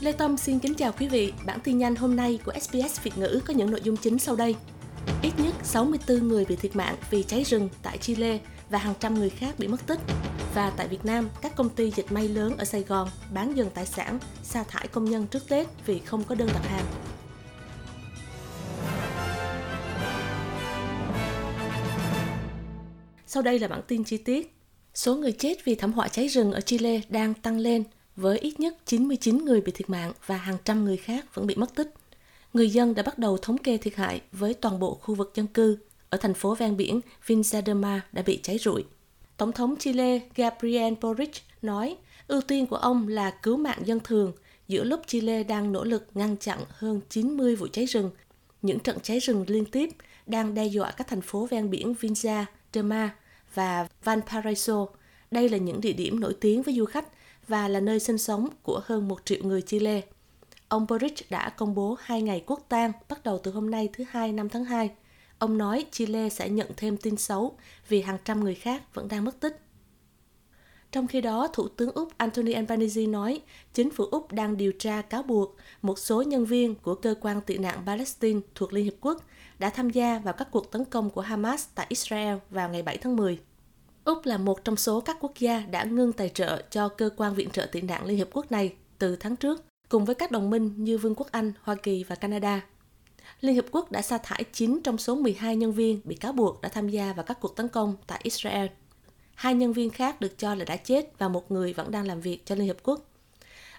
[0.00, 1.32] Lê Tâm xin kính chào quý vị.
[1.46, 4.36] Bản tin nhanh hôm nay của SBS Việt ngữ có những nội dung chính sau
[4.36, 4.56] đây.
[5.22, 8.38] Ít nhất 64 người bị thiệt mạng vì cháy rừng tại Chile
[8.70, 9.98] và hàng trăm người khác bị mất tích.
[10.54, 13.70] Và tại Việt Nam, các công ty dịch may lớn ở Sài Gòn bán dần
[13.74, 16.84] tài sản, sa thải công nhân trước Tết vì không có đơn đặt hàng.
[23.26, 24.54] Sau đây là bản tin chi tiết.
[24.94, 27.84] Số người chết vì thảm họa cháy rừng ở Chile đang tăng lên
[28.18, 31.54] với ít nhất 99 người bị thiệt mạng và hàng trăm người khác vẫn bị
[31.54, 31.94] mất tích.
[32.52, 35.46] Người dân đã bắt đầu thống kê thiệt hại với toàn bộ khu vực dân
[35.46, 35.78] cư
[36.10, 38.84] ở thành phố ven biển Vinza de Mar đã bị cháy rụi.
[39.36, 41.30] Tổng thống Chile Gabriel Boric
[41.62, 41.96] nói,
[42.28, 44.32] ưu tiên của ông là cứu mạng dân thường
[44.68, 48.10] giữa lúc Chile đang nỗ lực ngăn chặn hơn 90 vụ cháy rừng.
[48.62, 49.90] Những trận cháy rừng liên tiếp
[50.26, 53.10] đang đe dọa các thành phố ven biển Vinza de Mar
[53.54, 54.86] và Valparaiso.
[55.30, 57.08] Đây là những địa điểm nổi tiếng với du khách
[57.48, 60.02] và là nơi sinh sống của hơn một triệu người Chile.
[60.68, 64.04] Ông Boric đã công bố hai ngày quốc tang bắt đầu từ hôm nay thứ
[64.10, 64.90] Hai năm tháng 2.
[65.38, 67.56] Ông nói Chile sẽ nhận thêm tin xấu
[67.88, 69.60] vì hàng trăm người khác vẫn đang mất tích.
[70.92, 73.40] Trong khi đó, Thủ tướng Úc Anthony Albanese nói
[73.74, 77.40] chính phủ Úc đang điều tra cáo buộc một số nhân viên của cơ quan
[77.40, 79.24] tị nạn Palestine thuộc Liên Hiệp Quốc
[79.58, 82.96] đã tham gia vào các cuộc tấn công của Hamas tại Israel vào ngày 7
[82.96, 83.38] tháng 10.
[84.08, 87.34] Úc là một trong số các quốc gia đã ngưng tài trợ cho cơ quan
[87.34, 90.50] viện trợ tị nạn Liên Hiệp Quốc này từ tháng trước, cùng với các đồng
[90.50, 92.60] minh như Vương quốc Anh, Hoa Kỳ và Canada.
[93.40, 96.60] Liên Hiệp Quốc đã sa thải 9 trong số 12 nhân viên bị cáo buộc
[96.60, 98.66] đã tham gia vào các cuộc tấn công tại Israel.
[99.34, 102.20] Hai nhân viên khác được cho là đã chết và một người vẫn đang làm
[102.20, 103.00] việc cho Liên Hiệp Quốc.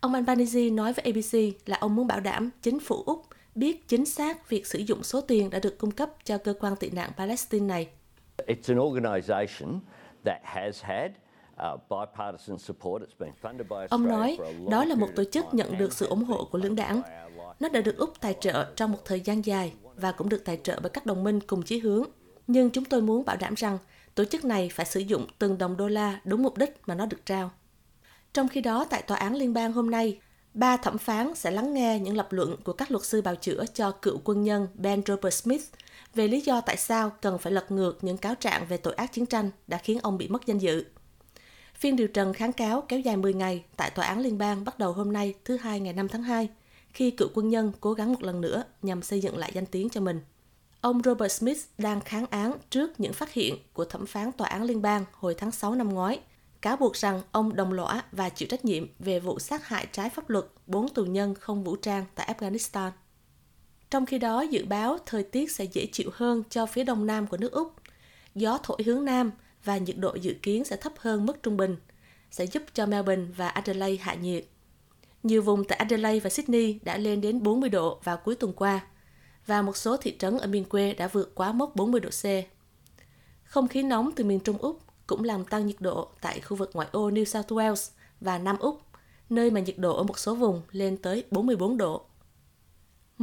[0.00, 4.06] Ông Albanese nói với ABC là ông muốn bảo đảm chính phủ Úc biết chính
[4.06, 7.10] xác việc sử dụng số tiền đã được cung cấp cho cơ quan tị nạn
[7.16, 7.88] Palestine này.
[8.46, 9.78] It's an organization
[13.90, 14.38] Ông nói,
[14.70, 17.02] đó là một tổ chức nhận được sự ủng hộ của lưỡng đảng.
[17.60, 20.60] Nó đã được Úc tài trợ trong một thời gian dài và cũng được tài
[20.62, 22.04] trợ bởi các đồng minh cùng chí hướng.
[22.46, 23.78] Nhưng chúng tôi muốn bảo đảm rằng
[24.14, 27.06] tổ chức này phải sử dụng từng đồng đô la đúng mục đích mà nó
[27.06, 27.50] được trao.
[28.32, 30.18] Trong khi đó, tại Tòa án Liên bang hôm nay,
[30.54, 33.64] ba thẩm phán sẽ lắng nghe những lập luận của các luật sư bào chữa
[33.74, 35.62] cho cựu quân nhân Ben Robert Smith
[36.14, 39.12] về lý do tại sao cần phải lật ngược những cáo trạng về tội ác
[39.12, 40.84] chiến tranh đã khiến ông bị mất danh dự.
[41.74, 44.78] Phiên điều trần kháng cáo kéo dài 10 ngày tại Tòa án Liên bang bắt
[44.78, 46.48] đầu hôm nay thứ Hai ngày 5 tháng 2,
[46.92, 49.88] khi cựu quân nhân cố gắng một lần nữa nhằm xây dựng lại danh tiếng
[49.88, 50.20] cho mình.
[50.80, 54.62] Ông Robert Smith đang kháng án trước những phát hiện của thẩm phán Tòa án
[54.62, 56.20] Liên bang hồi tháng 6 năm ngoái,
[56.62, 60.10] cáo buộc rằng ông đồng lõa và chịu trách nhiệm về vụ sát hại trái
[60.10, 62.90] pháp luật bốn tù nhân không vũ trang tại Afghanistan.
[63.92, 67.26] Trong khi đó, dự báo thời tiết sẽ dễ chịu hơn cho phía đông nam
[67.26, 67.74] của nước Úc.
[68.34, 69.30] Gió thổi hướng nam
[69.64, 71.76] và nhiệt độ dự kiến sẽ thấp hơn mức trung bình,
[72.30, 74.44] sẽ giúp cho Melbourne và Adelaide hạ nhiệt.
[75.22, 78.86] Nhiều vùng tại Adelaide và Sydney đã lên đến 40 độ vào cuối tuần qua,
[79.46, 82.24] và một số thị trấn ở miền quê đã vượt quá mốc 40 độ C.
[83.44, 86.70] Không khí nóng từ miền Trung Úc cũng làm tăng nhiệt độ tại khu vực
[86.74, 88.82] ngoại ô New South Wales và Nam Úc,
[89.30, 92.04] nơi mà nhiệt độ ở một số vùng lên tới 44 độ.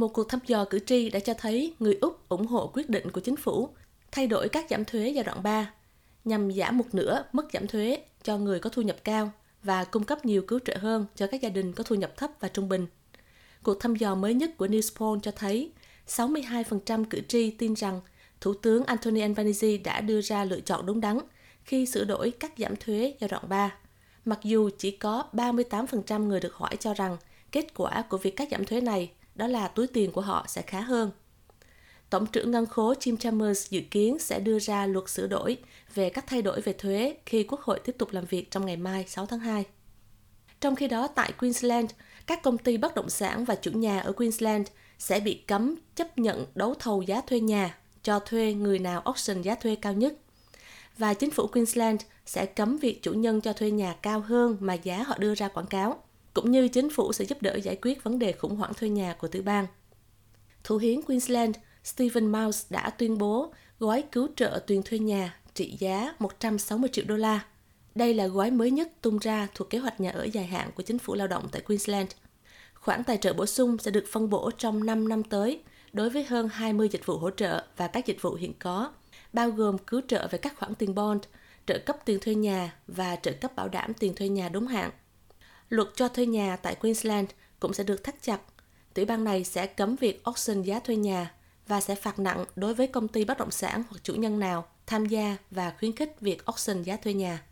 [0.00, 3.10] Một cuộc thăm dò cử tri đã cho thấy người Úc ủng hộ quyết định
[3.10, 3.68] của chính phủ
[4.12, 5.72] thay đổi các giảm thuế giai đoạn 3
[6.24, 9.30] nhằm giảm một nửa mức giảm thuế cho người có thu nhập cao
[9.62, 12.30] và cung cấp nhiều cứu trợ hơn cho các gia đình có thu nhập thấp
[12.40, 12.86] và trung bình.
[13.62, 15.70] Cuộc thăm dò mới nhất của Newspoll cho thấy
[16.06, 18.00] 62% cử tri tin rằng
[18.40, 21.18] Thủ tướng Anthony Albanese đã đưa ra lựa chọn đúng đắn
[21.64, 23.74] khi sửa đổi các giảm thuế giai đoạn 3,
[24.24, 27.16] mặc dù chỉ có 38% người được hỏi cho rằng
[27.52, 29.10] kết quả của việc cắt giảm thuế này
[29.40, 31.10] đó là túi tiền của họ sẽ khá hơn.
[32.10, 35.56] Tổng trưởng ngân khố Jim Chalmers dự kiến sẽ đưa ra luật sửa đổi
[35.94, 38.76] về các thay đổi về thuế khi Quốc hội tiếp tục làm việc trong ngày
[38.76, 39.64] mai 6 tháng 2.
[40.60, 41.90] Trong khi đó, tại Queensland,
[42.26, 46.18] các công ty bất động sản và chủ nhà ở Queensland sẽ bị cấm chấp
[46.18, 50.14] nhận đấu thầu giá thuê nhà cho thuê người nào auction giá thuê cao nhất.
[50.98, 54.74] Và chính phủ Queensland sẽ cấm việc chủ nhân cho thuê nhà cao hơn mà
[54.74, 56.02] giá họ đưa ra quảng cáo
[56.34, 59.14] cũng như chính phủ sẽ giúp đỡ giải quyết vấn đề khủng hoảng thuê nhà
[59.18, 59.66] của tiểu bang.
[60.64, 65.76] Thủ hiến Queensland Stephen Mouse đã tuyên bố gói cứu trợ tiền thuê nhà trị
[65.78, 67.44] giá 160 triệu đô la.
[67.94, 70.82] Đây là gói mới nhất tung ra thuộc kế hoạch nhà ở dài hạn của
[70.82, 72.08] chính phủ lao động tại Queensland.
[72.74, 75.62] Khoản tài trợ bổ sung sẽ được phân bổ trong 5 năm tới
[75.92, 78.92] đối với hơn 20 dịch vụ hỗ trợ và các dịch vụ hiện có,
[79.32, 81.22] bao gồm cứu trợ về các khoản tiền bond,
[81.66, 84.90] trợ cấp tiền thuê nhà và trợ cấp bảo đảm tiền thuê nhà đúng hạn.
[85.70, 87.30] Luật cho thuê nhà tại Queensland
[87.60, 88.40] cũng sẽ được thắt chặt.
[88.94, 91.34] Tiểu bang này sẽ cấm việc auction giá thuê nhà
[91.68, 94.66] và sẽ phạt nặng đối với công ty bất động sản hoặc chủ nhân nào
[94.86, 97.42] tham gia và khuyến khích việc auction giá thuê nhà.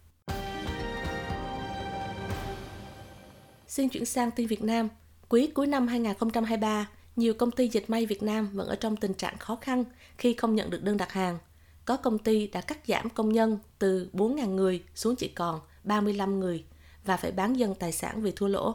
[3.67, 4.89] Xin chuyển sang tin Việt Nam.
[5.29, 9.15] Quý cuối năm 2023, nhiều công ty dịch may Việt Nam vẫn ở trong tình
[9.15, 9.85] trạng khó khăn
[10.19, 11.39] khi không nhận được đơn đặt hàng.
[11.85, 16.41] Có công ty đã cắt giảm công nhân từ 4.000 người xuống chỉ còn 35
[16.41, 16.65] người
[17.09, 18.75] và phải bán dần tài sản vì thua lỗ.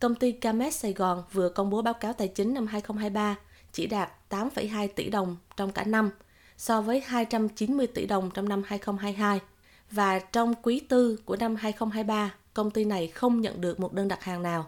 [0.00, 3.36] Công ty Camet Sài Gòn vừa công bố báo cáo tài chính năm 2023
[3.72, 6.10] chỉ đạt 8,2 tỷ đồng trong cả năm
[6.56, 9.40] so với 290 tỷ đồng trong năm 2022.
[9.90, 14.08] Và trong quý tư của năm 2023, công ty này không nhận được một đơn
[14.08, 14.66] đặt hàng nào.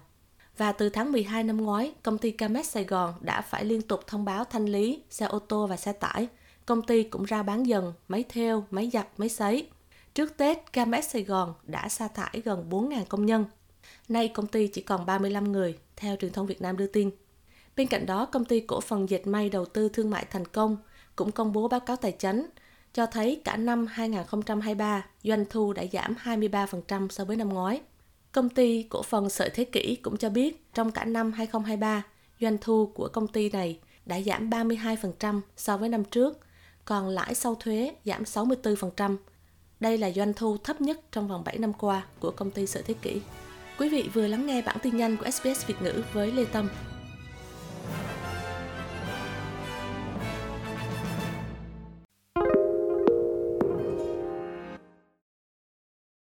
[0.56, 4.00] Và từ tháng 12 năm ngoái, công ty Camet Sài Gòn đã phải liên tục
[4.06, 6.28] thông báo thanh lý xe ô tô và xe tải.
[6.66, 9.68] Công ty cũng ra bán dần máy theo, máy giặt, máy sấy.
[10.18, 13.44] Trước Tết, Gamex Sài Gòn đã sa thải gần 4.000 công nhân.
[14.08, 17.10] Nay công ty chỉ còn 35 người, theo truyền thông Việt Nam đưa tin.
[17.76, 20.76] Bên cạnh đó, công ty cổ phần dệt may đầu tư thương mại thành công
[21.16, 22.46] cũng công bố báo cáo tài chính
[22.94, 27.80] cho thấy cả năm 2023 doanh thu đã giảm 23% so với năm ngoái.
[28.32, 32.02] Công ty cổ phần Sợi Thế Kỷ cũng cho biết trong cả năm 2023,
[32.40, 36.38] doanh thu của công ty này đã giảm 32% so với năm trước,
[36.84, 39.16] còn lãi sau thuế giảm 64%.
[39.80, 42.82] Đây là doanh thu thấp nhất trong vòng 7 năm qua của công ty Sợi
[42.82, 43.20] Thế Kỷ.
[43.78, 46.68] Quý vị vừa lắng nghe bản tin nhanh của SBS Việt ngữ với Lê Tâm.